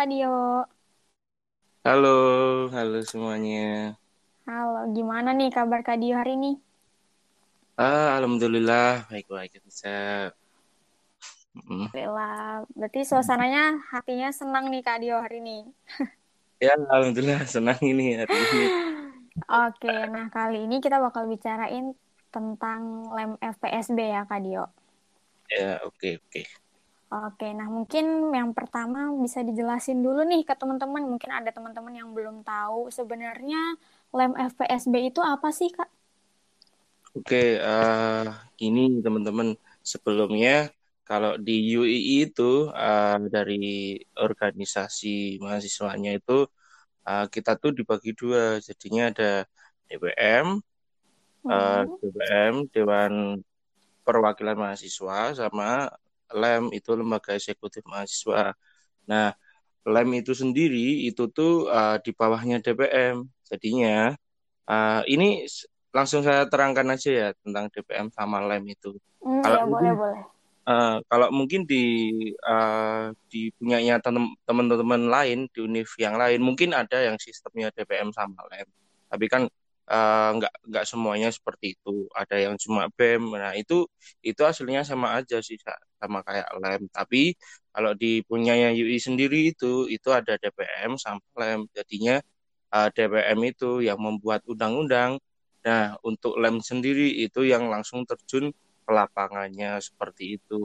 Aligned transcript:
Kak 0.00 0.08
Dio. 0.08 0.64
Halo, 1.84 2.08
halo 2.72 3.04
semuanya. 3.04 3.92
Halo, 4.48 4.88
gimana 4.96 5.36
nih 5.36 5.52
kabar 5.52 5.84
Kak 5.84 6.00
Dio 6.00 6.16
hari 6.16 6.40
ini? 6.40 6.56
Ah, 7.76 8.16
alhamdulillah 8.16 9.04
baik-baik 9.12 9.60
bisa. 9.60 10.32
Alhamdulillah. 11.52 12.64
Berarti 12.72 13.04
suasananya 13.04 13.76
hatinya 13.92 14.32
senang 14.32 14.72
nih 14.72 14.80
Kak 14.80 15.04
Dio 15.04 15.20
hari 15.20 15.44
ini. 15.44 15.68
Ya, 16.64 16.80
alhamdulillah 16.80 17.44
senang 17.44 17.76
ini 17.84 18.16
hari 18.16 18.32
ini. 18.32 18.72
Oke, 19.52 19.92
nah 20.08 20.32
kali 20.32 20.64
ini 20.64 20.80
kita 20.80 20.96
bakal 20.96 21.28
bicarain 21.28 21.92
tentang 22.32 23.04
lem 23.12 23.36
FPSB 23.36 24.00
ya 24.16 24.24
Kak 24.24 24.40
Dio. 24.40 24.64
Ya, 25.52 25.76
oke, 25.84 26.24
oke. 26.24 26.69
Oke, 27.10 27.50
nah 27.50 27.66
mungkin 27.66 28.30
yang 28.30 28.54
pertama 28.54 29.10
bisa 29.18 29.42
dijelasin 29.42 29.98
dulu 29.98 30.22
nih 30.22 30.46
ke 30.46 30.54
teman-teman. 30.54 31.02
Mungkin 31.10 31.26
ada 31.34 31.50
teman-teman 31.50 31.90
yang 31.90 32.14
belum 32.14 32.46
tahu 32.46 32.86
sebenarnya 32.86 33.74
lem 34.14 34.30
FPSB 34.38 35.10
itu 35.10 35.18
apa 35.18 35.50
sih, 35.50 35.74
Kak? 35.74 35.90
Oke, 37.18 37.58
uh, 37.58 38.30
ini 38.62 39.02
teman-teman 39.02 39.58
sebelumnya 39.82 40.70
kalau 41.02 41.34
di 41.34 41.74
UII 41.74 42.30
itu 42.30 42.70
uh, 42.70 43.18
dari 43.26 43.98
organisasi 44.14 45.42
mahasiswanya 45.42 46.14
itu 46.14 46.46
uh, 47.10 47.26
kita 47.26 47.58
tuh 47.58 47.74
dibagi 47.74 48.14
dua. 48.14 48.62
Jadinya 48.62 49.10
ada 49.10 49.42
DPM, 49.90 50.62
hmm. 51.42 51.50
uh, 51.50 51.82
DPM 51.98 52.70
Dewan 52.70 53.42
Perwakilan 54.06 54.54
Mahasiswa 54.54 55.34
sama 55.34 55.90
LEM 56.34 56.70
itu 56.74 56.90
lembaga 56.94 57.34
eksekutif 57.36 57.82
mahasiswa. 57.86 58.54
Nah, 59.06 59.34
LEM 59.86 60.20
itu 60.20 60.32
sendiri 60.36 61.08
itu 61.08 61.30
tuh 61.32 61.70
uh, 61.70 61.96
di 62.00 62.10
bawahnya 62.12 62.60
DPM. 62.60 63.24
Jadinya 63.48 64.14
uh, 64.68 65.02
ini 65.08 65.44
langsung 65.90 66.22
saya 66.22 66.46
terangkan 66.46 66.86
aja 66.94 67.10
ya 67.10 67.28
tentang 67.42 67.66
DPM 67.72 68.12
sama 68.14 68.38
LEM 68.46 68.70
itu. 68.70 68.94
Mm, 69.20 69.42
kalau 69.42 69.58
ya, 69.58 69.66
boleh 69.66 69.92
boleh. 69.96 70.22
Uh, 70.60 70.96
kalau 71.10 71.28
mungkin 71.34 71.66
di 71.66 71.84
uh, 72.46 73.10
di 73.26 73.50
punyanya 73.58 73.98
teman-teman 74.44 75.08
lain 75.08 75.48
di 75.50 75.58
univ 75.64 75.88
yang 75.98 76.14
lain 76.14 76.38
mungkin 76.38 76.76
ada 76.76 77.00
yang 77.00 77.16
sistemnya 77.18 77.74
DPM 77.74 78.14
sama 78.14 78.44
LEM. 78.52 78.68
Tapi 79.10 79.26
kan 79.26 79.42
uh, 79.90 80.30
nggak 80.38 80.52
nggak 80.70 80.84
semuanya 80.90 81.28
seperti 81.36 81.74
itu. 81.76 82.06
Ada 82.14 82.36
yang 82.44 82.54
cuma 82.62 82.86
BEM. 82.96 83.22
Nah 83.34 83.52
itu 83.58 83.86
itu 84.22 84.40
hasilnya 84.48 84.82
sama 84.86 85.18
aja 85.18 85.36
sih 85.42 85.58
sama 86.00 86.18
kayak 86.26 86.48
lem. 86.62 86.82
Tapi 86.94 87.34
kalau 87.74 87.92
di 87.98 88.22
punyanya 88.28 88.70
UI 88.72 88.98
sendiri 89.02 89.50
itu 89.52 89.90
itu 89.90 90.08
ada 90.14 90.38
DPM 90.38 90.94
sama 90.96 91.20
lem. 91.40 91.66
Jadinya 91.76 92.22
uh, 92.74 92.86
eh, 92.86 92.88
DPM 92.94 93.40
itu 93.50 93.82
yang 93.84 93.98
membuat 94.00 94.40
undang-undang. 94.46 95.18
Nah 95.66 95.98
untuk 96.06 96.38
lem 96.42 96.62
sendiri 96.62 97.20
itu 97.26 97.44
yang 97.44 97.68
langsung 97.68 98.06
terjun 98.08 98.54
ke 98.86 98.90
lapangannya 98.90 99.78
seperti 99.82 100.40
itu 100.40 100.56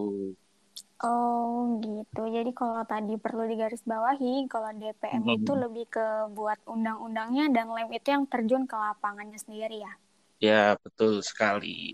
Oh 1.04 1.76
gitu. 1.84 2.24
Jadi 2.32 2.56
kalau 2.56 2.88
tadi 2.88 3.20
perlu 3.20 3.44
digarisbawahi, 3.52 4.48
kalau 4.48 4.72
DPM 4.72 5.28
hmm. 5.28 5.36
itu 5.44 5.52
lebih 5.52 5.86
ke 5.92 6.32
buat 6.32 6.56
undang-undangnya 6.64 7.52
dan 7.52 7.68
lem 7.76 7.92
itu 7.92 8.16
yang 8.16 8.24
terjun 8.32 8.64
ke 8.64 8.76
lapangannya 8.80 9.36
sendiri 9.36 9.84
ya? 9.84 9.94
Ya 10.40 10.64
betul 10.80 11.20
sekali. 11.20 11.92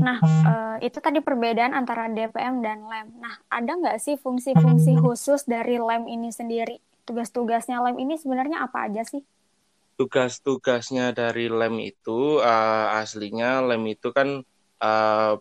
Nah 0.00 0.16
eh, 0.24 0.88
itu 0.88 0.96
tadi 1.04 1.20
perbedaan 1.20 1.76
antara 1.76 2.08
DPM 2.08 2.64
dan 2.64 2.88
lem. 2.88 3.12
Nah 3.20 3.36
ada 3.52 3.76
nggak 3.76 4.00
sih 4.00 4.16
fungsi-fungsi 4.16 4.96
khusus 5.04 5.44
dari 5.44 5.76
lem 5.76 6.08
ini 6.08 6.32
sendiri? 6.32 6.80
Tugas-tugasnya 7.04 7.84
lem 7.84 8.00
ini 8.00 8.16
sebenarnya 8.16 8.64
apa 8.64 8.88
aja 8.88 9.04
sih? 9.04 9.20
Tugas-tugasnya 10.00 11.12
dari 11.12 11.52
lem 11.52 11.76
itu 11.82 12.40
uh, 12.40 12.96
aslinya 13.04 13.60
lem 13.68 13.84
itu 13.92 14.08
kan 14.16 14.40
uh, 14.80 15.36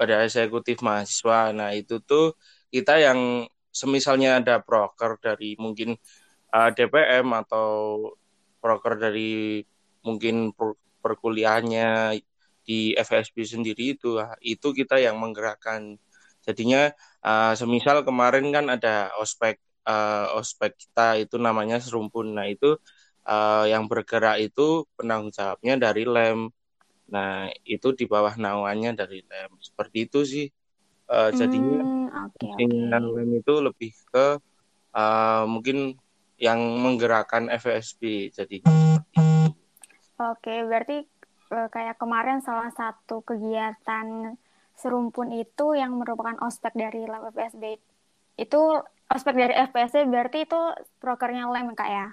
pada 0.00 0.24
eksekutif 0.24 0.80
mahasiswa. 0.80 1.52
Nah, 1.52 1.76
itu 1.76 2.00
tuh 2.00 2.32
kita 2.72 2.96
yang 2.96 3.44
semisalnya 3.68 4.40
ada 4.40 4.56
broker 4.64 5.20
dari 5.20 5.60
mungkin 5.60 5.92
uh, 6.56 6.70
DPM 6.72 7.28
atau 7.36 7.68
broker 8.64 8.96
dari 8.96 9.60
mungkin 10.00 10.56
per 10.56 10.72
perkuliahannya 11.00 12.20
di 12.64 12.92
FSB 12.92 13.36
sendiri 13.44 13.96
itu 13.96 14.20
itu 14.40 14.68
kita 14.72 14.96
yang 14.96 15.20
menggerakkan. 15.20 16.00
Jadinya 16.44 16.88
uh, 17.24 17.52
semisal 17.52 18.00
kemarin 18.08 18.48
kan 18.52 18.72
ada 18.72 19.12
ospek 19.20 19.60
uh, 19.84 20.32
ospek 20.40 20.76
kita 20.80 21.20
itu 21.20 21.36
namanya 21.36 21.76
serumpun. 21.80 22.36
Nah, 22.36 22.48
itu 22.48 22.76
uh, 23.28 23.64
yang 23.68 23.84
bergerak 23.90 24.40
itu 24.40 24.88
penanggung 24.96 25.32
jawabnya 25.32 25.76
dari 25.76 26.04
LEM 26.08 26.48
Nah, 27.10 27.50
itu 27.66 27.92
di 27.92 28.06
bawah 28.06 28.34
naungannya 28.38 28.94
dari 28.94 29.20
lem. 29.26 29.52
Seperti 29.58 29.98
itu 30.06 30.20
sih. 30.22 30.46
Uh, 31.10 31.34
jadinya 31.34 31.82
hmm, 31.82 32.06
okay, 32.30 32.54
okay. 32.54 32.70
lem 32.70 33.30
itu 33.34 33.54
lebih 33.58 33.90
ke 34.14 34.38
uh, 34.94 35.42
mungkin 35.42 35.98
yang 36.38 36.62
menggerakkan 36.78 37.50
FSB. 37.50 38.30
Jadi 38.30 38.62
Oke, 38.62 40.46
okay, 40.46 40.58
berarti 40.62 41.02
uh, 41.50 41.66
kayak 41.66 41.98
kemarin 41.98 42.38
salah 42.46 42.70
satu 42.70 43.26
kegiatan 43.26 44.38
serumpun 44.78 45.34
itu 45.34 45.74
yang 45.74 45.98
merupakan 45.98 46.38
ospek 46.46 46.78
dari 46.78 47.04
lem 47.04 47.26
FSB. 47.34 47.82
Itu 48.38 48.86
ospek 49.10 49.34
dari 49.34 49.54
FPSB 49.68 50.06
berarti 50.06 50.46
itu 50.46 50.60
prokernya 51.02 51.50
lem 51.50 51.74
kak 51.74 51.90
ya? 51.90 52.06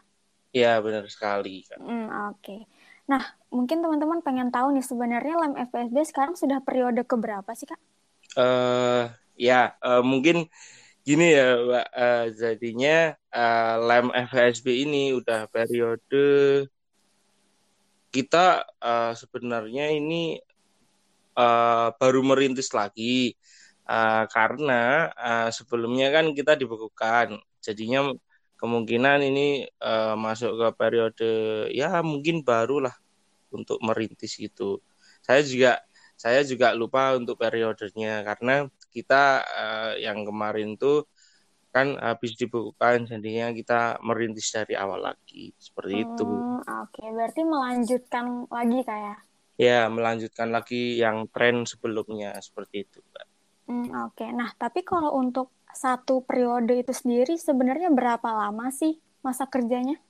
Iya 0.57 0.81
benar 0.81 1.05
sekali. 1.05 1.61
Hmm, 1.77 2.33
Oke. 2.33 2.41
Okay. 2.41 2.61
Nah, 3.07 3.23
mungkin 3.47 3.79
teman-teman 3.79 4.19
pengen 4.19 4.51
tahu 4.51 4.75
nih 4.75 4.83
sebenarnya 4.83 5.35
lem 5.39 5.55
FPSB 5.55 5.97
sekarang 6.11 6.35
sudah 6.35 6.59
periode 6.59 7.07
keberapa 7.07 7.47
sih 7.55 7.63
kak? 7.63 7.79
Uh, 8.35 9.07
ya, 9.39 9.79
uh, 9.79 10.03
mungkin 10.03 10.51
gini 11.07 11.31
ya, 11.31 11.55
Mbak. 11.55 11.87
Uh, 11.95 12.25
jadinya 12.35 12.97
uh, 13.31 13.75
lem 13.79 14.07
FPSB 14.11 14.83
ini 14.83 15.15
udah 15.15 15.47
periode 15.47 16.67
kita 18.11 18.67
uh, 18.83 19.15
sebenarnya 19.15 19.95
ini 19.95 20.35
uh, 21.39 21.95
baru 21.95 22.23
merintis 22.27 22.75
lagi 22.75 23.35
uh, 23.87 24.27
karena 24.27 25.11
uh, 25.15 25.49
sebelumnya 25.51 26.11
kan 26.11 26.35
kita 26.35 26.59
dibekukan, 26.59 27.39
jadinya 27.63 28.11
kemungkinan 28.57 29.21
ini 29.21 29.69
uh, 29.81 30.17
masuk 30.17 30.57
ke 30.57 30.67
periode 30.75 31.31
ya 31.71 32.01
mungkin 32.01 32.41
baru 32.41 32.89
lah 32.89 32.95
untuk 33.53 33.79
merintis 33.79 34.37
itu. 34.41 34.81
Saya 35.21 35.45
juga 35.45 35.81
saya 36.17 36.41
juga 36.41 36.73
lupa 36.73 37.13
untuk 37.13 37.37
periodenya 37.37 38.25
karena 38.25 38.65
kita 38.89 39.45
uh, 39.45 39.93
yang 40.01 40.25
kemarin 40.25 40.73
tuh 40.73 41.05
kan 41.69 41.93
habis 42.01 42.33
dibukukan 42.33 43.05
jadinya 43.05 43.53
kita 43.53 44.01
merintis 44.01 44.49
dari 44.49 44.73
awal 44.73 45.13
lagi 45.13 45.53
seperti 45.61 45.93
hmm, 45.93 46.03
itu. 46.09 46.25
Oke, 46.25 46.65
okay. 46.89 47.07
berarti 47.13 47.41
melanjutkan 47.45 48.25
lagi 48.49 48.79
kayak? 48.81 49.05
Ya? 49.05 49.17
ya, 49.57 49.79
melanjutkan 49.85 50.49
lagi 50.49 50.97
yang 50.97 51.29
tren 51.29 51.69
sebelumnya 51.69 52.33
seperti 52.41 52.89
itu, 52.89 52.97
Mbak. 53.13 53.27
Hmm, 53.67 53.87
Oke, 54.09 54.25
okay. 54.25 54.29
nah 54.33 54.49
tapi 54.57 54.81
kalau 54.81 55.13
untuk 55.21 55.53
satu 55.77 56.25
periode 56.25 56.73
itu 56.81 56.89
sendiri 56.89 57.37
sebenarnya 57.37 57.93
berapa 57.93 58.25
lama 58.25 58.73
sih 58.73 58.97
masa 59.21 59.45
kerjanya? 59.45 60.01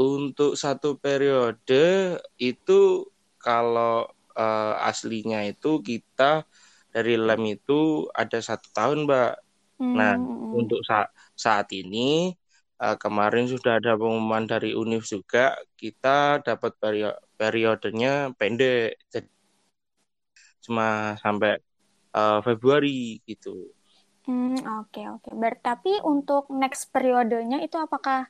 Untuk 0.00 0.56
satu 0.56 0.96
periode 0.96 2.16
itu 2.40 3.04
kalau 3.36 4.08
uh, 4.32 4.74
aslinya 4.88 5.44
itu 5.44 5.84
kita 5.84 6.48
dari 6.88 7.20
lem 7.20 7.60
itu 7.60 8.08
ada 8.16 8.40
satu 8.40 8.72
tahun, 8.72 9.04
Mbak. 9.04 9.32
Hmm. 9.80 9.94
Nah, 9.96 10.14
untuk 10.56 10.80
sa 10.88 11.12
saat 11.36 11.68
ini 11.76 12.32
uh, 12.80 12.96
kemarin 12.96 13.44
sudah 13.44 13.76
ada 13.76 13.96
pengumuman 13.96 14.48
dari 14.48 14.72
Univ 14.72 15.04
juga 15.04 15.56
kita 15.76 16.40
dapat 16.40 16.72
perio 16.80 17.12
periodenya 17.36 18.32
pendek, 18.36 18.96
jadi 19.12 19.28
cuma 20.64 21.16
sampai 21.20 21.60
uh, 22.16 22.40
Februari 22.44 23.20
gitu. 23.24 23.72
Hmm, 24.28 24.60
oke 24.82 24.92
okay, 24.92 25.04
oke. 25.08 25.30
Okay. 25.32 25.52
Tapi 25.64 25.92
untuk 26.04 26.50
next 26.52 26.92
periodenya 26.92 27.64
itu 27.64 27.80
apakah 27.80 28.28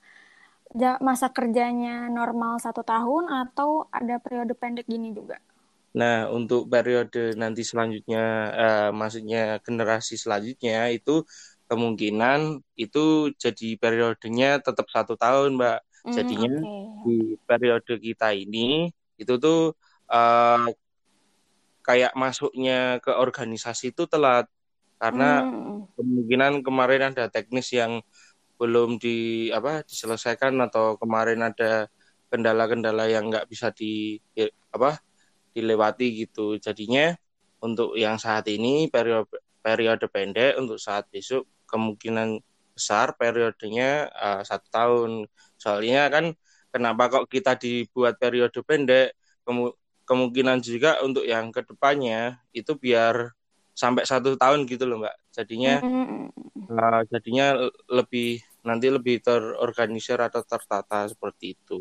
masa 1.02 1.26
kerjanya 1.34 2.06
normal 2.06 2.62
satu 2.62 2.86
tahun 2.86 3.26
atau 3.26 3.90
ada 3.90 4.22
periode 4.22 4.54
pendek 4.54 4.86
gini 4.86 5.10
juga? 5.10 5.42
Nah, 5.90 6.30
untuk 6.30 6.70
periode 6.70 7.34
nanti 7.34 7.66
selanjutnya, 7.66 8.24
uh, 8.54 8.90
maksudnya 8.94 9.58
generasi 9.66 10.14
selanjutnya 10.14 10.86
itu 10.94 11.26
kemungkinan 11.66 12.62
itu 12.78 13.34
jadi 13.34 13.74
periodenya 13.74 14.62
tetap 14.62 14.86
satu 14.86 15.18
tahun, 15.18 15.58
Mbak. 15.58 15.78
Hmm, 16.06 16.14
Jadinya 16.14 16.54
okay. 16.62 16.82
di 17.02 17.16
periode 17.42 17.94
kita 17.98 18.30
ini 18.30 18.94
itu 19.18 19.34
tuh 19.42 19.74
uh, 20.06 20.70
kayak 21.82 22.14
masuknya 22.14 23.02
ke 23.02 23.10
organisasi 23.10 23.90
itu 23.90 24.06
telat 24.06 24.46
karena 25.00 25.40
hmm. 25.40 25.96
kemungkinan 25.96 26.52
kemarin 26.60 27.08
ada 27.08 27.32
teknis 27.32 27.72
yang 27.72 28.04
belum 28.60 29.00
di 29.00 29.48
apa 29.48 29.80
diselesaikan 29.88 30.52
atau 30.60 31.00
kemarin 31.00 31.40
ada 31.40 31.88
kendala-kendala 32.28 33.08
yang 33.08 33.32
nggak 33.32 33.48
bisa 33.48 33.72
di 33.72 34.20
apa 34.68 35.00
dilewati 35.56 36.28
gitu. 36.28 36.60
Jadinya 36.60 37.16
untuk 37.64 37.96
yang 37.96 38.20
saat 38.20 38.44
ini 38.52 38.92
periode 38.92 39.32
periode 39.64 40.06
pendek 40.12 40.60
untuk 40.60 40.76
saat 40.76 41.08
besok 41.08 41.48
kemungkinan 41.64 42.40
besar 42.76 43.16
periodenya 43.16 44.12
uh, 44.12 44.42
satu 44.44 44.68
tahun. 44.68 45.10
Soalnya 45.56 46.12
kan 46.12 46.36
kenapa 46.68 47.08
kok 47.08 47.26
kita 47.32 47.56
dibuat 47.56 48.20
periode 48.20 48.60
pendek? 48.60 49.16
Kemu 49.48 49.72
kemungkinan 50.04 50.60
juga 50.60 51.00
untuk 51.00 51.24
yang 51.24 51.48
ke 51.54 51.64
depannya 51.64 52.36
itu 52.52 52.74
biar 52.76 53.32
sampai 53.80 54.04
satu 54.04 54.36
tahun 54.36 54.68
gitu 54.68 54.84
loh 54.84 55.00
mbak 55.00 55.16
jadinya 55.32 55.80
mm-hmm. 55.80 56.68
uh, 56.68 57.00
jadinya 57.08 57.56
lebih 57.88 58.44
nanti 58.60 58.92
lebih 58.92 59.24
terorganisir 59.24 60.20
atau 60.20 60.44
tertata 60.44 61.08
seperti 61.08 61.56
itu. 61.56 61.80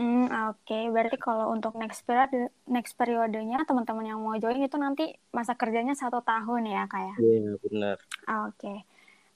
Hmm, 0.00 0.32
Oke, 0.48 0.72
okay. 0.72 0.84
berarti 0.88 1.20
kalau 1.20 1.52
untuk 1.52 1.76
next 1.76 2.08
period 2.08 2.48
next 2.64 2.96
periodenya 2.96 3.60
teman-teman 3.68 4.08
yang 4.08 4.16
mau 4.24 4.32
join 4.40 4.56
itu 4.56 4.80
nanti 4.80 5.12
masa 5.28 5.52
kerjanya 5.52 5.92
satu 5.92 6.24
tahun 6.24 6.72
ya 6.72 6.88
kayak? 6.88 7.20
Ya? 7.20 7.20
Iya 7.20 7.36
yeah, 7.36 7.54
benar. 7.68 7.96
Oke. 8.48 8.56
Okay. 8.56 8.78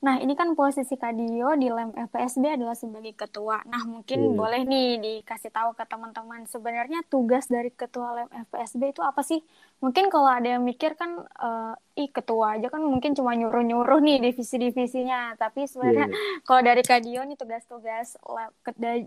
Nah, 0.05 0.21
ini 0.21 0.37
kan 0.37 0.53
posisi 0.53 1.01
Kadio 1.01 1.57
di 1.57 1.73
LEM 1.73 1.97
FPSB 1.97 2.61
adalah 2.61 2.77
sebagai 2.77 3.17
ketua. 3.17 3.65
Nah, 3.65 3.89
mungkin 3.89 4.21
hmm. 4.21 4.37
boleh 4.37 4.61
nih 4.69 5.01
dikasih 5.01 5.49
tahu 5.49 5.73
ke 5.73 5.89
teman-teman 5.89 6.45
sebenarnya 6.45 7.01
tugas 7.09 7.49
dari 7.49 7.73
ketua 7.73 8.13
LEM 8.21 8.29
FPSB 8.45 8.93
itu 8.93 9.01
apa 9.01 9.25
sih? 9.25 9.41
Mungkin 9.81 10.13
kalau 10.13 10.29
ada 10.29 10.45
yang 10.45 10.61
mikir 10.61 10.93
kan, 11.01 11.25
uh, 11.25 11.73
ih 11.97 12.13
ketua 12.13 12.61
aja 12.61 12.69
kan 12.69 12.85
mungkin 12.85 13.17
cuma 13.17 13.33
nyuruh-nyuruh 13.33 14.05
nih 14.05 14.21
divisi-divisinya. 14.29 15.41
Tapi 15.41 15.65
sebenarnya 15.65 16.13
hmm. 16.13 16.45
kalau 16.53 16.61
dari 16.61 16.85
Kadio 16.85 17.25
nih 17.25 17.41
tugas-tugas 17.41 18.21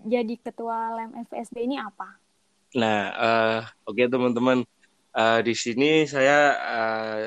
jadi 0.01 0.35
ketua 0.41 0.97
LEM 0.97 1.29
FPSB 1.29 1.61
ini 1.61 1.77
apa? 1.77 2.17
Nah, 2.73 3.01
uh, 3.13 3.59
oke 3.85 4.01
okay, 4.01 4.09
teman-teman. 4.09 4.65
Uh, 5.13 5.41
di 5.45 5.53
sini 5.53 6.09
saya 6.09 6.57
uh, 6.57 7.25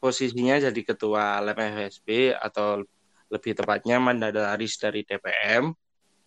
posisinya 0.00 0.56
jadi 0.56 0.80
ketua 0.80 1.44
LEM 1.44 1.60
FPSB 1.76 2.32
atau 2.32 2.80
lebih 3.30 3.52
tepatnya 3.58 3.96
mandataris 4.02 4.76
dari 4.82 5.06
DPM. 5.06 5.72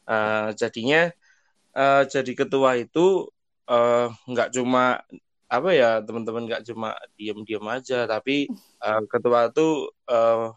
Uh, 0.04 0.14
eh, 0.14 0.48
jadinya 0.60 1.02
uh, 1.76 2.04
jadi 2.08 2.32
ketua 2.36 2.76
itu 2.80 3.28
uh, 3.72 4.08
nggak 4.28 4.50
cuma 4.56 5.00
apa 5.48 5.70
ya 5.72 6.02
teman-teman 6.02 6.50
nggak 6.50 6.64
cuma 6.70 6.98
diem-diem 7.20 7.66
aja, 7.70 8.10
tapi 8.10 8.50
uh, 8.82 9.04
ketua 9.12 9.52
itu 9.54 9.92
uh, 10.10 10.50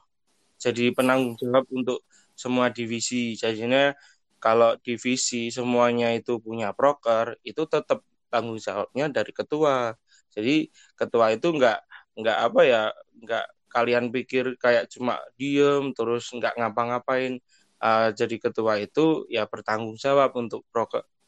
jadi 0.56 0.94
penanggung 0.96 1.36
jawab 1.36 1.66
untuk 1.70 2.00
semua 2.32 2.72
divisi. 2.72 3.36
Jadinya 3.36 3.92
kalau 4.40 4.76
divisi 4.80 5.52
semuanya 5.52 6.12
itu 6.16 6.38
punya 6.40 6.72
proker, 6.72 7.36
itu 7.44 7.62
tetap 7.68 8.00
tanggung 8.32 8.58
jawabnya 8.60 9.08
dari 9.12 9.32
ketua. 9.36 9.96
Jadi 10.34 10.68
ketua 10.98 11.32
itu 11.36 11.48
nggak 11.52 11.78
nggak 12.16 12.38
apa 12.46 12.60
ya 12.64 12.82
nggak 13.22 13.46
kalian 13.76 14.08
pikir 14.08 14.56
kayak 14.56 14.88
cuma 14.88 15.20
diem 15.36 15.92
terus 15.92 16.32
nggak 16.32 16.56
ngapa-ngapain 16.56 17.36
uh, 17.84 18.08
jadi 18.16 18.36
ketua 18.40 18.80
itu 18.80 19.28
ya 19.28 19.44
bertanggung 19.44 20.00
jawab 20.00 20.32
untuk 20.32 20.64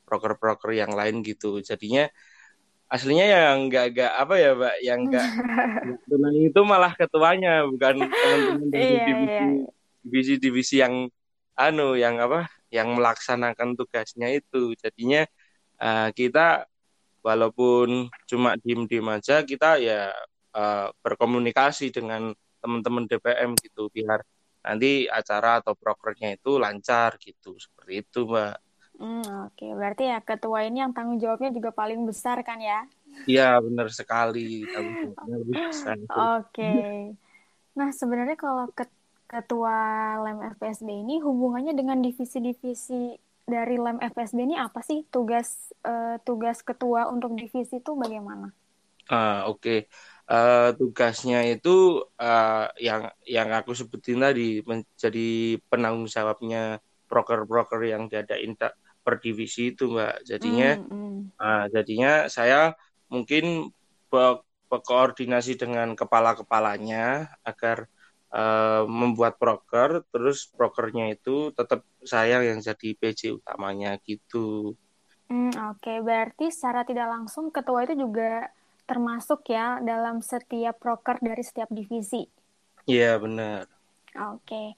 proker-proker 0.09 0.73
yang 0.73 0.97
lain 0.97 1.21
gitu 1.21 1.61
jadinya 1.61 2.09
aslinya 2.89 3.27
yang 3.29 3.69
nggak 3.69 3.87
nggak 3.93 4.13
apa 4.17 4.35
ya 4.41 4.51
mbak 4.57 4.77
yang 4.81 5.01
nggak 5.13 5.29
tenang 6.09 6.37
itu 6.41 6.61
malah 6.65 6.93
ketuanya 6.97 7.69
bukan 7.69 8.09
teman-teman 8.09 8.67
dari 8.73 8.81
iya, 8.81 9.05
divisi 9.05 9.37
iya. 9.45 9.69
divisi-divisi 10.01 10.75
yang 10.81 10.95
anu 11.53 12.01
yang 12.01 12.17
apa 12.17 12.49
yang 12.73 12.97
melaksanakan 12.97 13.77
tugasnya 13.77 14.33
itu 14.33 14.73
jadinya 14.81 15.29
uh, 15.85 16.09
kita 16.17 16.65
walaupun 17.21 18.09
cuma 18.25 18.57
diem-diem 18.57 19.05
aja 19.05 19.45
kita 19.45 19.77
ya 19.77 20.09
uh, 20.55 20.89
berkomunikasi 21.03 21.93
dengan 21.93 22.33
teman-teman 22.59 23.07
DPM 23.07 23.55
gitu 23.59 23.89
biar 23.93 24.23
nanti 24.63 25.07
acara 25.07 25.63
atau 25.63 25.73
prokernya 25.79 26.37
itu 26.37 26.59
lancar 26.59 27.17
gitu 27.23 27.57
seperti 27.57 28.05
itu 28.05 28.27
mbak. 28.27 28.59
Hmm, 28.99 29.47
Oke, 29.47 29.63
okay. 29.63 29.71
berarti 29.79 30.05
ya 30.11 30.19
ketua 30.19 30.67
ini 30.67 30.83
yang 30.83 30.91
tanggung 30.91 31.23
jawabnya 31.23 31.55
juga 31.55 31.71
paling 31.71 32.03
besar 32.03 32.43
kan 32.43 32.59
ya? 32.59 32.83
Iya 33.31 33.63
benar 33.63 33.95
sekali 33.95 34.67
tanggung 34.67 35.15
jawabnya 35.15 35.37
lebih 35.39 35.55
besar. 35.71 35.97
Oke, 36.03 36.11
okay. 36.51 36.99
nah 37.79 37.95
sebenarnya 37.95 38.35
kalau 38.35 38.67
ketua 39.29 39.79
lem 40.27 40.43
FPSB 40.59 40.89
ini 40.91 41.23
hubungannya 41.23 41.79
dengan 41.79 42.03
divisi-divisi 42.03 43.15
dari 43.47 43.79
lem 43.79 44.03
FPSB 44.03 44.39
ini 44.43 44.59
apa 44.59 44.83
sih 44.83 45.07
tugas 45.15 45.71
uh, 45.87 46.19
tugas 46.27 46.67
ketua 46.67 47.07
untuk 47.07 47.39
divisi 47.39 47.79
itu 47.79 47.93
bagaimana? 47.95 48.51
Ah 49.07 49.47
oke. 49.47 49.63
Okay 49.63 49.81
uh, 50.29 50.71
tugasnya 50.77 51.43
itu 51.49 52.05
uh, 52.21 52.69
yang 52.79 53.11
yang 53.25 53.49
aku 53.57 53.73
sebutin 53.73 54.21
tadi 54.21 54.61
menjadi 54.63 55.59
penanggung 55.67 56.07
jawabnya 56.07 56.79
broker-broker 57.09 57.81
yang 57.89 58.07
diadain 58.07 58.55
per 59.01 59.15
divisi 59.25 59.73
itu 59.73 59.89
mbak 59.89 60.21
jadinya 60.29 60.77
mm, 60.77 60.93
mm. 60.93 61.19
Uh, 61.41 61.65
jadinya 61.73 62.29
saya 62.29 62.77
mungkin 63.09 63.73
be 64.13 64.45
berkoordinasi 64.69 65.57
dengan 65.57 65.97
kepala-kepalanya 65.97 67.33
agar 67.41 67.89
uh, 68.29 68.85
membuat 68.85 69.41
broker 69.41 70.05
terus 70.13 70.45
brokernya 70.53 71.17
itu 71.17 71.57
tetap 71.57 71.89
saya 72.05 72.45
yang 72.45 72.61
jadi 72.61 72.93
PJ 73.01 73.41
utamanya 73.41 73.97
gitu. 74.05 74.77
Mm, 75.33 75.57
Oke, 75.73 75.89
okay. 75.89 75.99
berarti 76.05 76.53
secara 76.53 76.85
tidak 76.85 77.09
langsung 77.09 77.49
ketua 77.49 77.89
itu 77.89 77.97
juga 77.97 78.53
termasuk 78.89 79.45
ya 79.53 79.79
dalam 79.85 80.25
setiap 80.25 80.81
proker 80.81 81.21
dari 81.21 81.45
setiap 81.45 81.69
divisi. 81.69 82.25
Iya, 82.89 83.21
benar. 83.21 83.69
Oke. 84.17 84.75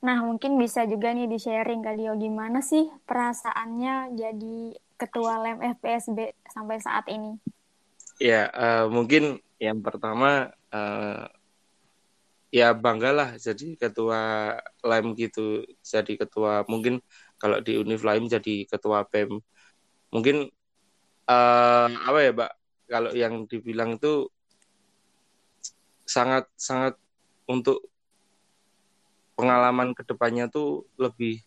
Nah, 0.00 0.24
mungkin 0.24 0.56
bisa 0.56 0.88
juga 0.88 1.12
nih 1.12 1.28
di-sharing 1.28 1.84
kali 1.84 2.08
ya 2.08 2.16
gimana 2.16 2.64
sih 2.64 2.88
perasaannya 3.04 4.16
jadi 4.16 4.58
ketua 4.96 5.44
LEM 5.44 5.60
FPSB 5.76 6.32
sampai 6.48 6.80
saat 6.80 7.04
ini? 7.12 7.36
Ya, 8.16 8.48
uh, 8.52 8.88
mungkin 8.88 9.44
yang 9.60 9.84
pertama 9.84 10.56
uh, 10.72 11.28
ya 12.48 12.72
banggalah 12.72 13.36
jadi 13.36 13.76
ketua 13.76 14.56
LEM 14.80 15.12
gitu, 15.20 15.68
jadi 15.84 16.16
ketua 16.16 16.64
mungkin 16.64 17.04
kalau 17.36 17.60
di 17.60 17.76
Univ 17.76 18.00
lain 18.00 18.24
jadi 18.24 18.64
ketua 18.68 19.04
PEM. 19.04 19.36
Mungkin 20.12 20.48
uh, 21.28 21.88
apa 21.88 22.18
ya, 22.24 22.32
Mbak? 22.32 22.52
Kalau 22.90 23.14
yang 23.14 23.46
dibilang 23.46 23.94
itu 23.94 24.26
sangat 26.02 26.50
sangat 26.58 26.98
untuk 27.46 27.86
pengalaman 29.38 29.94
ke 29.94 30.02
depannya 30.02 30.50
tuh 30.50 30.90
lebih 30.98 31.40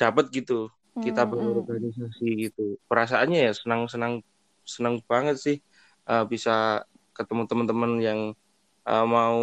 dapat 0.00 0.32
gitu 0.32 0.72
kita 0.98 1.24
hmm, 1.24 1.30
hmm. 1.30 1.32
berorganisasi 1.36 2.28
gitu 2.48 2.64
perasaannya 2.88 3.48
ya 3.48 3.52
senang 3.52 3.86
senang 3.92 4.24
senang 4.64 5.00
banget 5.04 5.36
sih 5.36 5.56
uh, 6.08 6.24
bisa 6.24 6.84
ketemu 7.12 7.44
teman-teman 7.44 7.92
yang 8.00 8.20
uh, 8.88 9.06
mau 9.06 9.40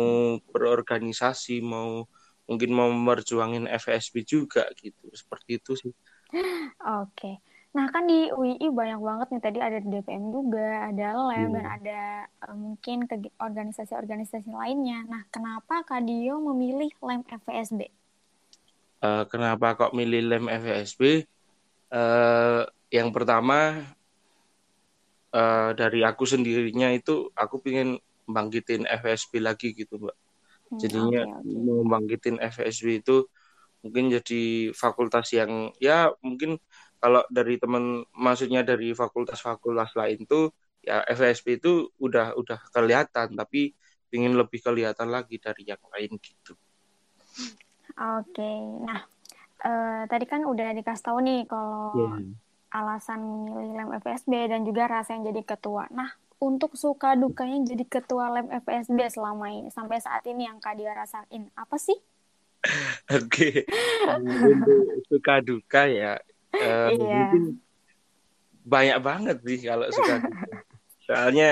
berorganisasi 0.52 1.62
mau 1.62 2.06
mungkin 2.50 2.70
mau 2.74 2.90
memperjuangin 2.90 3.70
FSB 3.70 4.26
juga 4.26 4.66
gitu 4.82 5.10
seperti 5.14 5.62
itu 5.62 5.72
sih 5.78 5.94
oke 6.34 7.14
okay. 7.14 7.38
Nah, 7.70 7.86
kan 7.94 8.10
di 8.10 8.34
UII 8.34 8.74
banyak 8.74 8.98
banget 8.98 9.28
nih 9.30 9.42
tadi 9.46 9.60
ada 9.62 9.78
DPM 9.78 10.34
juga, 10.34 10.90
ada 10.90 11.06
LEM, 11.14 11.54
hmm. 11.54 11.54
dan 11.54 11.66
ada 11.70 12.02
uh, 12.50 12.58
mungkin 12.58 13.06
organisasi-organisasi 13.38 14.50
lainnya. 14.50 15.06
Nah, 15.06 15.22
kenapa 15.30 15.86
Kak 15.86 16.02
Dio 16.02 16.42
memilih 16.42 16.90
LEM 16.98 17.22
FVSB? 17.30 17.94
Uh, 19.06 19.24
kenapa 19.30 19.78
kok 19.78 19.94
milih 19.94 20.26
LEM 20.34 20.46
FVSB? 20.50 21.30
Uh, 21.94 22.66
yang 22.90 23.14
pertama, 23.14 23.86
uh, 25.30 25.70
dari 25.78 26.02
aku 26.02 26.26
sendirinya 26.26 26.90
itu, 26.90 27.30
aku 27.38 27.62
ingin 27.70 28.02
bangkitin 28.26 28.90
FSB 28.90 29.46
lagi 29.46 29.78
gitu, 29.78 30.02
Mbak. 30.02 30.18
Hmm, 30.74 30.80
Jadinya 30.82 31.22
okay, 31.22 31.38
okay. 31.46 31.62
mau 31.70 31.82
bangkitin 31.86 32.38
FSB 32.42 33.06
itu 33.06 33.30
mungkin 33.80 34.12
jadi 34.12 34.76
fakultas 34.76 35.32
yang 35.32 35.72
ya 35.80 36.12
mungkin 36.20 36.60
kalau 37.00 37.24
dari 37.32 37.56
teman 37.56 38.04
maksudnya 38.12 38.62
dari 38.62 38.92
fakultas-fakultas 38.92 39.96
lain 39.96 40.28
tuh 40.28 40.52
ya 40.84 41.04
FSP 41.08 41.60
itu 41.60 41.92
udah 42.00 42.36
udah 42.36 42.60
kelihatan 42.72 43.36
tapi 43.36 43.76
ingin 44.12 44.36
lebih 44.36 44.60
kelihatan 44.60 45.12
lagi 45.12 45.40
dari 45.40 45.64
yang 45.68 45.82
lain 45.92 46.12
gitu. 46.20 46.54
Oke, 48.00 48.52
nah 48.84 49.04
uh, 49.64 50.04
tadi 50.08 50.26
kan 50.28 50.48
udah 50.48 50.72
dikasih 50.76 51.04
tahu 51.04 51.20
nih 51.24 51.44
kalau 51.48 51.96
yeah. 51.96 52.20
alasan 52.76 53.20
milih 53.48 53.76
lem 53.76 53.90
FSB 54.00 54.34
dan 54.50 54.62
juga 54.64 54.88
rasa 54.88 55.16
yang 55.16 55.30
jadi 55.30 55.42
ketua. 55.44 55.88
Nah 55.92 56.10
untuk 56.40 56.80
suka 56.80 57.20
dukanya 57.20 57.60
jadi 57.68 57.84
ketua 57.84 58.32
lem 58.32 58.48
FSB 58.64 59.00
selama 59.12 59.52
ini 59.52 59.70
sampai 59.70 60.00
saat 60.00 60.24
ini 60.32 60.48
yang 60.48 60.64
kak 60.64 60.80
dia 60.80 60.96
rasain 60.96 61.52
apa 61.56 61.76
sih? 61.76 62.00
Oke, 63.20 63.64
untuk 64.20 65.00
suka 65.08 65.40
duka 65.40 65.88
ya, 65.88 66.20
uh, 66.56 66.90
iya. 66.90 66.96
mungkin 66.96 67.44
banyak 68.66 69.00
banget 69.02 69.38
sih 69.42 69.60
kalau 69.66 69.88
suka 69.90 70.22
duka. 70.22 70.48
Soalnya 71.10 71.50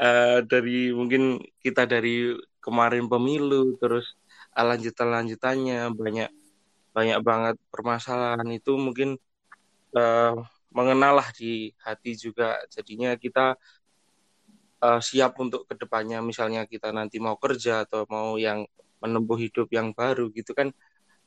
uh, 0.00 0.40
dari 0.44 0.92
mungkin 0.92 1.42
kita 1.60 1.84
dari 1.84 2.32
kemarin 2.64 3.06
pemilu, 3.06 3.76
terus 3.76 4.16
lanjutan-lanjutannya 4.56 5.92
banyak 5.92 6.30
banyak 6.96 7.18
banget 7.20 7.56
permasalahan 7.68 8.48
itu 8.48 8.72
mungkin 8.80 9.20
uh, 9.92 10.32
mengenal 10.72 11.20
lah 11.20 11.28
di 11.36 11.76
hati 11.84 12.16
juga. 12.16 12.56
Jadinya 12.72 13.12
kita 13.20 13.52
uh, 14.80 15.00
siap 15.04 15.36
untuk 15.36 15.68
ke 15.68 15.76
depannya, 15.76 16.24
misalnya 16.24 16.64
kita 16.64 16.88
nanti 16.88 17.20
mau 17.20 17.36
kerja 17.36 17.84
atau 17.84 18.08
mau 18.08 18.40
yang 18.40 18.64
menempuh 19.04 19.36
hidup 19.36 19.68
yang 19.70 19.92
baru 19.92 20.32
gitu 20.32 20.56
kan 20.56 20.72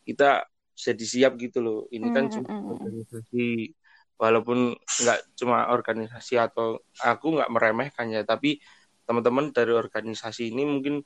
kita 0.10 0.50
jadi 0.80 1.04
siap 1.04 1.36
gitu 1.36 1.60
loh 1.60 1.80
ini 1.92 2.08
kan 2.16 2.32
mm, 2.32 2.34
cuma 2.40 2.50
organisasi 2.72 3.76
walaupun 4.20 4.76
nggak 4.76 5.20
cuma 5.36 5.68
organisasi 5.72 6.40
atau 6.40 6.80
aku 7.04 7.40
nggak 7.40 7.52
meremehkan 7.52 8.08
ya 8.12 8.24
tapi 8.24 8.60
teman-teman 9.04 9.52
dari 9.52 9.74
organisasi 9.76 10.54
ini 10.54 10.64
mungkin 10.64 11.02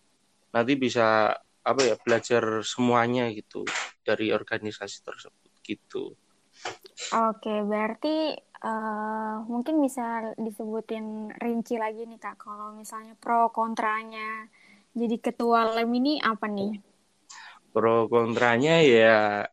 nanti 0.53 0.73
bisa 0.77 1.33
apa 1.63 1.81
ya 1.81 1.95
belajar 1.95 2.61
semuanya 2.61 3.31
gitu 3.31 3.63
dari 4.03 4.35
organisasi 4.35 4.99
tersebut 5.01 5.51
gitu. 5.63 6.11
Oke, 7.15 7.63
berarti 7.63 8.35
uh, 8.61 9.41
mungkin 9.47 9.79
bisa 9.79 10.35
disebutin 10.35 11.31
rinci 11.39 11.79
lagi 11.79 12.03
nih 12.03 12.19
kak, 12.19 12.37
kalau 12.43 12.75
misalnya 12.75 13.15
pro 13.17 13.49
kontranya 13.49 14.51
jadi 14.93 15.17
ketua 15.17 15.73
lem 15.73 15.89
ini 15.95 16.13
apa 16.19 16.45
nih? 16.51 16.77
Pro 17.73 18.05
kontranya 18.11 18.83
ya 18.83 19.47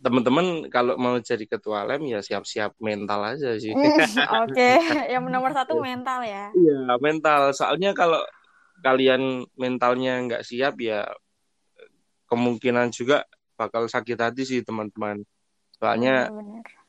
teman-teman 0.00 0.72
kalau 0.72 0.96
mau 0.96 1.20
jadi 1.20 1.44
ketua 1.44 1.84
lem 1.84 2.08
ya 2.08 2.24
siap-siap 2.24 2.76
mental 2.80 3.20
aja 3.36 3.56
sih. 3.60 3.72
Oke, 3.76 4.08
okay. 4.48 4.76
yang 5.12 5.28
nomor 5.28 5.52
satu 5.52 5.76
mental 5.78 6.24
ya. 6.24 6.48
Iya 6.56 6.96
mental. 6.98 7.52
Soalnya 7.52 7.92
kalau 7.92 8.24
kalian 8.80 9.44
mentalnya 9.60 10.16
nggak 10.24 10.42
siap 10.42 10.80
ya 10.80 11.04
kemungkinan 12.32 12.88
juga 12.96 13.28
bakal 13.60 13.86
sakit 13.86 14.16
hati 14.16 14.42
sih 14.48 14.60
teman-teman. 14.64 15.20
Soalnya 15.76 16.32
bener, 16.32 16.64
bener 16.64 16.80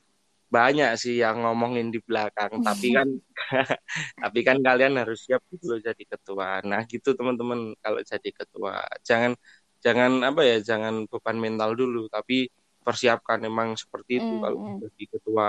banyak 0.51 0.91
sih 0.99 1.15
yang 1.23 1.47
ngomongin 1.47 1.95
di 1.95 2.03
belakang 2.03 2.59
tapi 2.59 2.91
kan 2.91 3.07
tapi 4.27 4.39
kan 4.43 4.59
kalian 4.59 4.99
harus 4.99 5.23
siap 5.23 5.39
dulu 5.47 5.79
jadi 5.79 6.03
ketua 6.03 6.59
nah 6.67 6.83
gitu 6.83 7.15
teman-teman 7.15 7.71
kalau 7.79 8.03
jadi 8.03 8.29
ketua 8.35 8.83
jangan 8.99 9.31
jangan 9.79 10.11
apa 10.27 10.43
ya 10.43 10.59
jangan 10.59 11.07
beban 11.07 11.39
mental 11.39 11.71
dulu 11.71 12.11
tapi 12.11 12.51
persiapkan 12.81 13.41
emang 13.45 13.77
seperti 13.77 14.21
itu 14.21 14.33
mm, 14.37 14.41
kalau 14.41 14.57
mm. 14.57 14.77
jadi 14.85 15.03
ketua 15.17 15.47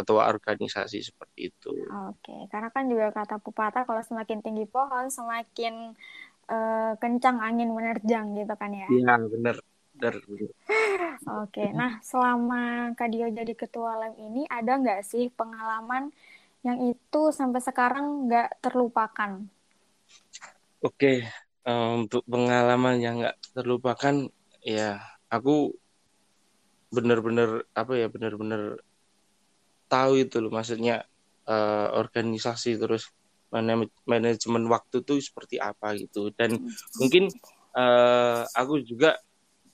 ketua 0.00 0.22
organisasi 0.32 1.04
seperti 1.04 1.52
itu 1.52 1.72
oke 1.88 2.36
karena 2.48 2.68
kan 2.72 2.88
juga 2.88 3.12
kata 3.12 3.40
pepatah 3.40 3.84
kalau 3.84 4.00
semakin 4.00 4.40
tinggi 4.40 4.64
pohon 4.64 5.12
semakin 5.12 5.92
uh, 6.48 6.92
kencang 6.96 7.40
angin 7.40 7.72
menerjang 7.72 8.32
gitu 8.36 8.54
kan 8.56 8.72
ya 8.72 8.88
iya 8.88 9.14
benar 9.16 9.56
benar 9.96 10.14
Oke, 11.44 11.68
nah 11.76 12.00
selama 12.00 12.96
Kak 12.96 13.12
Dio 13.12 13.28
jadi 13.28 13.52
ketua 13.52 14.00
LEM 14.00 14.14
ini 14.16 14.42
ada 14.48 14.80
nggak 14.80 15.04
sih 15.04 15.28
pengalaman 15.28 16.08
yang 16.64 16.80
itu 16.88 17.22
sampai 17.36 17.60
sekarang 17.60 18.24
nggak 18.24 18.64
terlupakan? 18.64 19.44
Oke, 20.80 21.28
um, 21.68 22.08
untuk 22.08 22.24
pengalaman 22.24 22.96
yang 22.96 23.20
nggak 23.20 23.36
terlupakan, 23.52 24.32
ya 24.64 25.04
aku 25.28 25.76
benar-benar 26.90 27.64
apa 27.72 27.92
ya 27.96 28.06
benar-benar 28.10 28.82
tahu 29.90 30.12
itu 30.22 30.36
loh. 30.42 30.52
Maksudnya 30.54 31.06
uh, 31.46 31.88
organisasi 31.94 32.78
terus 32.78 33.10
manajemen 34.06 34.70
waktu 34.70 35.02
tuh 35.02 35.18
seperti 35.18 35.58
apa 35.58 35.98
gitu. 35.98 36.30
Dan 36.34 36.70
mungkin 36.98 37.30
uh, 37.74 38.46
aku 38.54 38.82
juga 38.86 39.18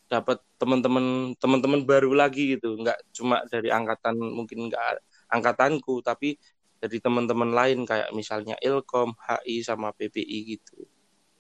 dapat 0.07 0.39
teman-teman 0.57 1.35
teman-teman 1.37 1.85
baru 1.85 2.17
lagi 2.17 2.57
gitu. 2.57 2.77
Nggak 2.81 2.97
cuma 3.13 3.45
dari 3.51 3.69
angkatan 3.69 4.17
mungkin 4.17 4.73
nggak 4.73 5.03
angkatanku 5.29 6.01
tapi 6.01 6.41
dari 6.77 7.01
teman-teman 7.01 7.51
lain 7.51 7.83
kayak 7.89 8.13
misalnya 8.13 8.55
Ilkom, 8.61 9.17
HI 9.17 9.65
sama 9.65 9.91
PPI 9.97 10.39
gitu. 10.57 10.87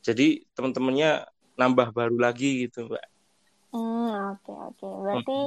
Jadi 0.00 0.45
teman-temannya 0.56 1.28
nambah 1.56 1.92
baru 1.92 2.16
lagi 2.21 2.68
gitu 2.68 2.88
mbak. 2.88 3.04
Hmm 3.75 4.37
oke 4.37 4.44
okay, 4.44 4.56
oke 4.56 4.76
okay. 4.78 4.92
berarti 5.02 5.38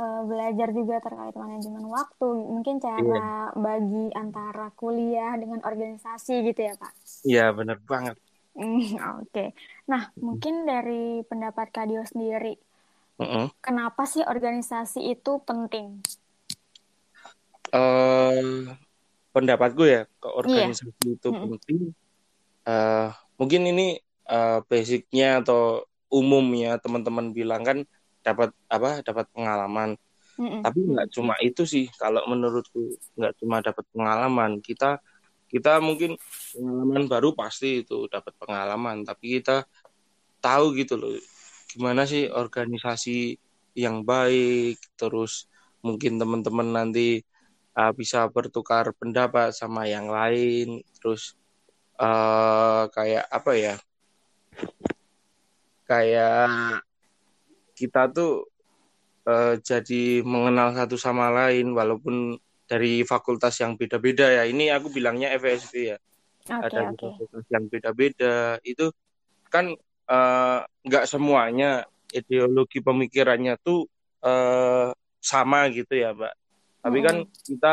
uh, 0.00 0.22
belajar 0.28 0.68
juga 0.72 0.96
terkait 1.00 1.34
manajemen 1.36 1.84
waktu 1.88 2.28
mungkin 2.28 2.80
cara 2.80 3.00
yeah. 3.02 3.56
bagi 3.56 4.12
antara 4.12 4.72
kuliah 4.76 5.32
dengan 5.36 5.60
organisasi 5.64 6.44
gitu 6.52 6.60
ya 6.60 6.74
pak? 6.76 6.92
Iya 7.24 7.44
benar 7.56 7.80
banget. 7.84 8.16
Hmm, 8.56 8.80
oke. 9.20 9.28
Okay. 9.28 9.48
Nah, 9.92 10.08
mungkin 10.16 10.64
dari 10.64 11.20
pendapat 11.28 11.68
Kadio 11.68 12.00
sendiri, 12.08 12.56
uh-uh. 13.20 13.52
kenapa 13.60 14.08
sih 14.08 14.24
organisasi 14.24 15.12
itu 15.12 15.44
penting? 15.44 16.00
Uh, 17.68 18.72
pendapatku 19.36 19.84
ya, 19.84 20.08
ke 20.08 20.28
iya. 20.32 20.36
organisasi 20.40 21.04
yeah. 21.04 21.16
itu 21.20 21.28
uh-uh. 21.28 21.48
penting. 21.52 21.78
Uh, 22.64 23.12
mungkin 23.36 23.68
ini 23.68 24.00
uh, 24.32 24.64
basicnya 24.64 25.44
atau 25.44 25.84
umumnya 26.16 26.80
teman-teman 26.80 27.36
bilang 27.36 27.62
kan 27.62 27.78
dapat 28.24 28.56
apa? 28.72 29.04
Dapat 29.04 29.26
pengalaman. 29.36 30.00
Uh-uh. 30.40 30.60
Tapi 30.64 30.78
nggak 30.80 31.08
cuma 31.12 31.36
itu 31.44 31.68
sih. 31.68 31.86
Kalau 32.00 32.24
menurutku 32.24 32.96
nggak 33.20 33.34
cuma 33.40 33.60
dapat 33.60 33.84
pengalaman, 33.92 34.60
kita 34.64 35.00
kita 35.46 35.78
mungkin 35.78 36.18
pengalaman 36.52 37.06
baru 37.06 37.30
pasti 37.32 37.86
itu 37.86 38.10
dapat 38.10 38.34
pengalaman 38.36 39.06
tapi 39.06 39.38
kita 39.38 39.62
tahu 40.42 40.74
gitu 40.74 40.98
loh 40.98 41.14
gimana 41.70 42.02
sih 42.06 42.26
organisasi 42.26 43.38
yang 43.78 44.02
baik 44.02 44.80
terus 44.98 45.46
mungkin 45.84 46.18
teman-teman 46.18 46.68
nanti 46.74 47.22
uh, 47.78 47.92
bisa 47.94 48.26
bertukar 48.26 48.90
pendapat 48.98 49.54
sama 49.54 49.86
yang 49.86 50.10
lain 50.10 50.82
terus 50.98 51.38
uh, 52.00 52.90
kayak 52.90 53.26
apa 53.30 53.52
ya 53.54 53.74
kayak 55.86 56.82
kita 57.78 58.10
tuh 58.10 58.50
uh, 59.26 59.54
jadi 59.60 60.20
mengenal 60.26 60.74
satu 60.74 60.98
sama 60.98 61.30
lain 61.30 61.70
walaupun 61.72 62.38
dari 62.66 63.06
fakultas 63.06 63.62
yang 63.62 63.78
beda-beda 63.78 64.26
ya. 64.26 64.42
Ini 64.44 64.74
aku 64.74 64.90
bilangnya 64.90 65.32
FSB 65.38 65.74
ya. 65.94 65.98
Okay, 66.46 66.66
Ada 66.66 66.78
okay. 66.92 66.98
fakultas 66.98 67.44
yang 67.50 67.64
beda-beda. 67.70 68.36
Itu 68.66 68.90
kan 69.46 69.70
eh, 70.10 70.58
nggak 70.66 71.04
uh, 71.06 71.08
semuanya 71.08 71.86
ideologi 72.10 72.82
pemikirannya 72.82 73.54
tuh 73.62 73.86
uh, 74.26 74.90
sama 75.22 75.70
gitu 75.70 75.94
ya, 75.94 76.10
Mbak. 76.14 76.34
Tapi 76.82 76.98
kan 77.02 77.16
kita 77.26 77.72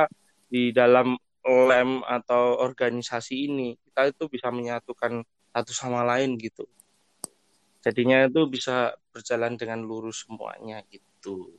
di 0.50 0.70
dalam 0.70 1.18
lem 1.44 1.92
atau 2.06 2.62
organisasi 2.62 3.50
ini 3.52 3.76
kita 3.76 4.10
itu 4.10 4.24
bisa 4.32 4.48
menyatukan 4.54 5.26
satu 5.54 5.74
sama 5.74 6.02
lain 6.06 6.38
gitu. 6.38 6.66
Jadinya 7.84 8.32
itu 8.32 8.48
bisa 8.48 8.96
berjalan 9.12 9.60
dengan 9.60 9.84
lurus 9.84 10.24
semuanya 10.24 10.80
gitu. 10.88 11.52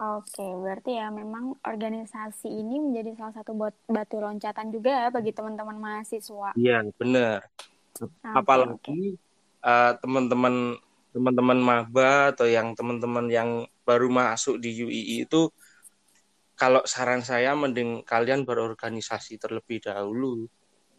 Oke, 0.00 0.40
berarti 0.40 0.96
ya 0.96 1.12
memang 1.12 1.60
organisasi 1.60 2.48
ini 2.48 2.80
menjadi 2.80 3.20
salah 3.20 3.36
satu 3.36 3.52
batu 3.84 4.16
loncatan 4.16 4.72
juga 4.72 4.96
ya 4.96 5.08
bagi 5.12 5.36
teman-teman 5.36 5.76
mahasiswa. 5.76 6.56
Iya, 6.56 6.88
benar. 6.96 7.44
Okay, 7.92 8.32
Apalagi 8.32 8.80
okay. 8.80 9.20
Uh, 9.60 9.92
teman-teman 10.00 10.80
teman-teman 11.12 11.58
maba 11.60 12.32
atau 12.32 12.48
yang 12.48 12.72
teman-teman 12.72 13.28
yang 13.28 13.68
baru 13.84 14.08
masuk 14.08 14.56
di 14.56 14.72
UII 14.72 15.28
itu 15.28 15.52
kalau 16.56 16.80
saran 16.88 17.20
saya 17.20 17.52
mending 17.52 18.00
kalian 18.06 18.48
berorganisasi 18.48 19.36
terlebih 19.36 19.84
dahulu 19.84 20.48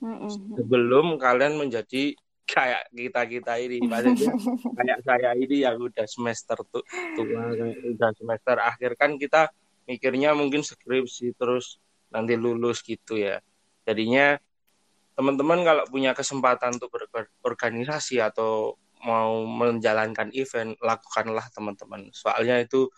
mm 0.03 0.05
-hmm. 0.05 0.29
sebelum 0.61 1.17
kalian 1.17 1.57
menjadi 1.57 2.13
kayak 2.51 2.91
kita 2.91 3.21
kita 3.23 3.53
ini 3.63 3.87
maksudnya 3.87 4.35
kayak 4.75 4.99
saya 5.07 5.31
ini 5.39 5.63
yang 5.63 5.79
udah 5.79 6.03
semester 6.03 6.59
tuh 6.67 6.83
tua 7.15 7.55
udah 7.95 8.11
semester 8.11 8.55
akhir. 8.59 8.99
Kan 8.99 9.15
kita 9.15 9.47
mikirnya 9.87 10.35
mungkin 10.35 10.61
skripsi 10.61 11.39
terus 11.39 11.79
nanti 12.11 12.35
lulus 12.35 12.83
gitu 12.83 13.15
ya. 13.15 13.39
Jadinya 13.87 14.35
teman-teman 15.15 15.63
kalau 15.63 15.83
punya 15.87 16.11
kesempatan 16.11 16.75
untuk 16.75 16.91
berorganisasi 17.41 18.19
atau 18.19 18.75
mau 19.01 19.41
menjalankan 19.47 20.29
event 20.35 20.77
lakukanlah 20.83 21.47
teman-teman. 21.55 22.11
Soalnya 22.13 22.61
itu 22.61 22.91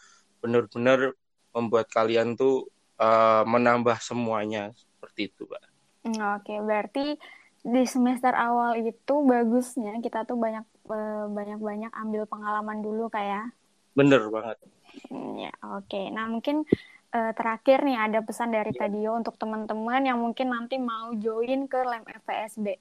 benar-benar 0.44 1.16
membuat 1.56 1.88
kalian 1.94 2.36
tuh 2.36 2.68
uh, 3.00 3.46
menambah 3.48 4.02
semuanya. 4.04 4.74
Seperti 4.76 5.32
itu 5.32 5.48
pak. 5.48 5.64
Oke 6.04 6.60
berarti 6.60 7.16
di 7.64 7.84
semester 7.88 8.36
awal 8.36 8.76
itu 8.76 9.16
bagusnya 9.24 9.96
kita 10.04 10.28
tuh 10.28 10.36
banyak 10.36 10.68
uh, 10.92 11.32
banyak-banyak 11.32 11.92
ambil 11.96 12.28
pengalaman 12.28 12.84
dulu 12.84 13.08
kayak. 13.08 13.48
Ya. 13.48 13.56
Bener 13.96 14.28
banget. 14.28 14.60
Hmm, 15.08 15.40
ya, 15.40 15.54
oke. 15.64 15.88
Okay. 15.88 16.12
Nah, 16.12 16.28
mungkin 16.28 16.68
uh, 17.16 17.32
terakhir 17.32 17.88
nih 17.88 17.98
ada 17.98 18.20
pesan 18.20 18.52
dari 18.52 18.76
yeah. 18.76 18.80
Kadio 18.84 19.12
untuk 19.16 19.40
teman-teman 19.40 20.04
yang 20.04 20.20
mungkin 20.20 20.52
nanti 20.52 20.76
mau 20.76 21.16
join 21.16 21.66
ke 21.72 21.80
LEM 21.80 22.04
FPSB. 22.04 22.68
Oke, 22.68 22.80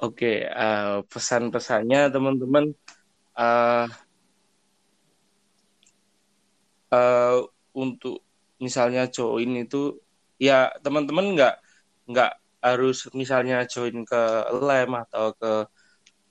okay, 0.00 0.38
uh, 0.48 1.04
pesan-pesannya 1.08 2.08
teman-teman 2.12 2.72
uh, 3.36 3.88
uh, 6.92 7.36
untuk 7.76 8.24
misalnya 8.56 9.08
join 9.12 9.60
itu 9.60 10.00
ya 10.40 10.72
teman-teman 10.80 11.36
nggak 11.36 11.54
nggak 12.08 12.32
harus 12.66 13.06
misalnya 13.14 13.62
join 13.70 14.02
ke 14.02 14.22
lem 14.58 14.90
atau 15.06 15.30
ke 15.38 15.52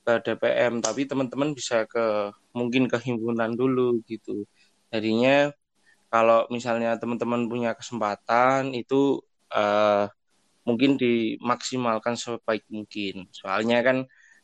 ke 0.05 0.13
DPM 0.21 0.83
tapi 0.85 1.07
teman-teman 1.09 1.55
bisa 1.55 1.87
ke 1.87 2.29
mungkin 2.51 2.91
ke 2.91 2.97
himpunan 2.99 3.55
dulu 3.55 4.03
gitu. 4.05 4.43
Jadinya 4.91 5.49
kalau 6.11 6.45
misalnya 6.53 6.99
teman-teman 6.99 7.47
punya 7.47 7.71
kesempatan 7.73 8.75
itu 8.75 9.23
uh, 9.55 10.05
mungkin 10.67 10.99
dimaksimalkan 10.99 12.19
sebaik 12.19 12.67
mungkin. 12.69 13.25
Soalnya 13.31 13.81
kan 13.81 13.97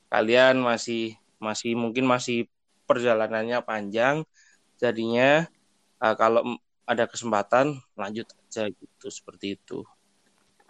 kalian 0.07 0.63
masih 0.63 1.19
masih 1.37 1.75
mungkin 1.75 2.05
masih 2.07 2.47
perjalanannya 2.89 3.63
panjang 3.63 4.27
jadinya 4.81 5.45
uh, 6.01 6.15
kalau 6.17 6.57
ada 6.89 7.05
kesempatan 7.05 7.79
lanjut 7.95 8.27
aja 8.49 8.67
gitu 8.67 9.07
seperti 9.07 9.55
itu. 9.55 9.85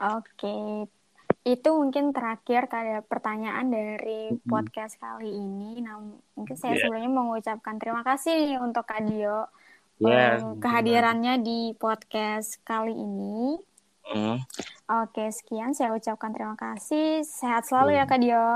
Oke, 0.01 0.85
itu 1.41 1.69
mungkin 1.73 2.13
terakhir 2.13 2.69
kayak 2.69 3.09
pertanyaan 3.09 3.73
dari 3.73 4.29
mm-hmm. 4.29 4.45
podcast 4.45 4.93
kali 5.01 5.33
ini. 5.33 5.81
Nah, 5.81 5.97
mungkin 6.37 6.53
saya 6.53 6.77
yeah. 6.77 6.85
sebelumnya 6.85 7.09
mengucapkan 7.09 7.81
terima 7.81 8.05
kasih 8.05 8.61
untuk 8.61 8.85
Kak 8.85 9.09
Dio 9.09 9.49
yeah, 9.97 10.37
um, 10.37 10.61
kehadirannya 10.61 11.41
di 11.41 11.73
podcast 11.81 12.61
kali 12.61 12.93
ini. 12.93 13.57
Mm. 14.13 14.37
Oke, 15.01 15.33
sekian 15.33 15.73
saya 15.73 15.97
ucapkan 15.97 16.29
terima 16.29 16.53
kasih. 16.53 17.25
Sehat 17.25 17.65
selalu 17.65 17.97
yeah. 17.97 18.05
ya 18.05 18.09
Kak 18.09 18.19
Dio. 18.21 18.47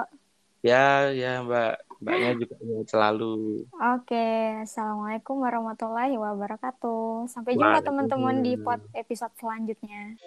Ya, 0.66 0.86
ya 1.10 1.32
Mbak. 1.42 1.74
Mbaknya 2.06 2.32
juga 2.38 2.56
selalu. 2.86 3.66
Oke, 3.72 4.28
Assalamualaikum 4.62 5.42
warahmatullahi 5.42 6.20
wabarakatuh. 6.22 7.26
Sampai 7.32 7.58
jumpa 7.58 7.82
teman-teman 7.82 8.46
di 8.46 8.60
pod 8.60 8.84
episode 8.94 9.34
selanjutnya. 9.42 10.20